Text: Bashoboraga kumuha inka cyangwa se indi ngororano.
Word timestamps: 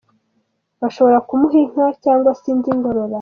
Bashoboraga 0.81 1.25
kumuha 1.29 1.55
inka 1.63 1.85
cyangwa 2.03 2.29
se 2.39 2.45
indi 2.53 2.69
ngororano. 2.77 3.09